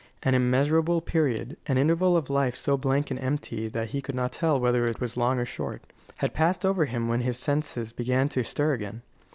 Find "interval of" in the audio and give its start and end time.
1.77-2.27